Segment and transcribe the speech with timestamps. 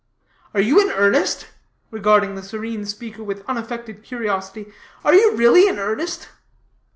[0.55, 1.49] "Are you in earnest?"
[1.91, 4.73] regarding the serene speaker with unaffected curiosity;
[5.05, 6.27] "are you really in earnest?"